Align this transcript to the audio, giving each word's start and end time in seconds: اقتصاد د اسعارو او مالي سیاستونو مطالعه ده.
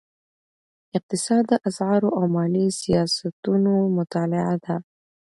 اقتصاد 0.97 1.43
د 1.51 1.53
اسعارو 1.69 2.09
او 2.17 2.23
مالي 2.35 2.65
سیاستونو 2.81 3.73
مطالعه 3.97 4.55
ده. 4.65 4.75